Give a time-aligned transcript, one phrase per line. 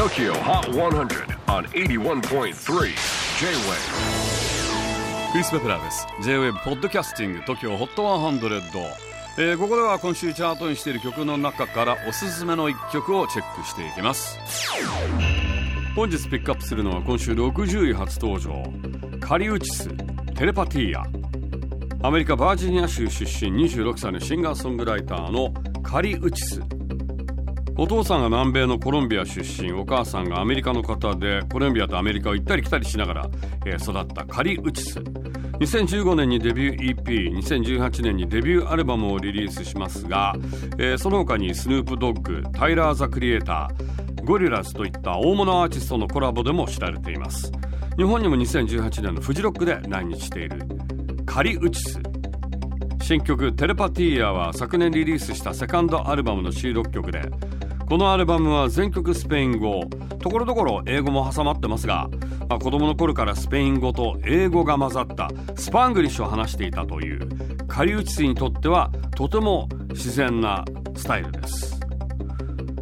[0.00, 2.54] TOKYO HOT 100 on 81.3 J-WAVE.
[5.30, 6.06] クリス・ベプラーです。
[6.22, 8.82] J-WAVE ポッドキャスティング TOKYO HOT 100、
[9.36, 14.38] えー、ここでは今週チャートにしている曲の中からおすすめの一曲をチェックしていきます。
[15.94, 18.62] 本日ピックアップするのは今週60位初登場。
[19.20, 19.90] カリウチス
[20.34, 21.04] テレパティア
[22.08, 26.79] アメリカバージニア州出身26歳のシンガーソングライターのカリウチス。
[27.80, 33.30] お父さんが南米のコロンビア出身お母さんがアメリカの方でコロンビアとアメリカを行ったり来たりしながら、
[33.64, 34.98] えー、育ったカリ・ウチス。
[34.98, 40.34] 2015年にデビュー EP2018 年にデビューアルバムをリリースしますが、
[40.76, 47.50] えー、その他にスヌープドッグタイラー・ザ・クリエイターゴリラズといった大物アーティストのコラボでも知られています。
[47.96, 50.66] 日本にも2018年のフジロックで来日している
[51.24, 51.98] カリ・ウチス。
[53.00, 57.22] 新曲「テレパティア」は昨年リリースしたセカンドアルバムの収録曲で
[57.90, 59.80] このアルバムは全曲スペイン語。
[60.20, 62.08] ところどころ英語も挟まってますが、
[62.48, 71.80] まあ、子供の頃からスペイン語と英語が混ざったスパングリッシュを話していたというカリウチスにとってはとても自然なスタイルです。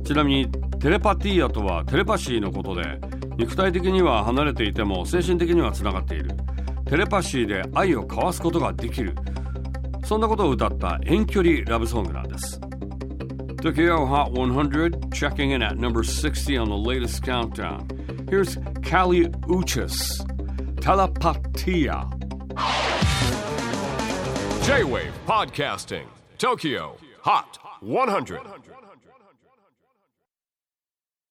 [0.04, 3.00] ちなみにテレパティアとはテレパシーのことで
[3.38, 6.32] 肉体的には離れていても精神的にはつながっている。
[6.84, 9.14] テレパシーで愛を交わすことができる。
[10.04, 12.60] そんなことを歌った遠距離ラブソングなんです。
[13.60, 17.88] Tokyo Hot 100, checking in at number 60 on the latest countdown.
[18.28, 20.20] Here's Kali Uchis,
[20.76, 22.08] Telepatia.
[24.64, 26.06] J-Wave Podcasting,
[26.38, 28.40] Tokyo Hot 100.